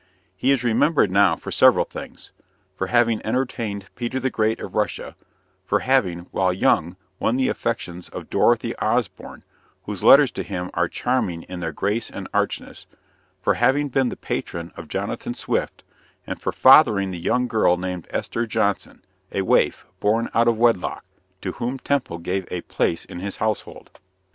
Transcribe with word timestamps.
He 0.35 0.49
is 0.49 0.63
remembered 0.63 1.11
now 1.11 1.35
for 1.35 1.51
several 1.51 1.85
things 1.85 2.31
for 2.75 2.87
having 2.87 3.23
entertained 3.23 3.85
Peter 3.95 4.19
the 4.19 4.31
Great 4.31 4.59
of 4.59 4.73
Russia; 4.73 5.15
for 5.63 5.81
having, 5.81 6.21
while 6.31 6.51
young, 6.51 6.97
won 7.19 7.35
the 7.35 7.49
affections 7.49 8.09
of 8.09 8.27
Dorothy 8.27 8.75
Osborne, 8.77 9.43
whose 9.83 10.01
letters 10.03 10.31
to 10.31 10.41
him 10.41 10.71
are 10.73 10.87
charming 10.87 11.43
in 11.43 11.59
their 11.59 11.71
grace 11.71 12.09
and 12.09 12.27
archness; 12.33 12.87
for 13.43 13.53
having 13.53 13.89
been 13.89 14.09
the 14.09 14.17
patron 14.17 14.71
of 14.75 14.87
Jonathan 14.87 15.35
Swift; 15.35 15.83
and 16.25 16.41
for 16.41 16.51
fathering 16.51 17.11
the 17.11 17.19
young 17.19 17.47
girl 17.47 17.77
named 17.77 18.07
Esther 18.09 18.47
Johnson, 18.47 19.05
a 19.31 19.43
waif, 19.43 19.85
born 19.99 20.29
out 20.33 20.47
of 20.47 20.57
wedlock, 20.57 21.05
to 21.41 21.51
whom 21.51 21.77
Temple 21.77 22.17
gave 22.17 22.47
a 22.49 22.61
place 22.61 23.05
in 23.05 23.19
his 23.19 23.37
household. 23.37 23.99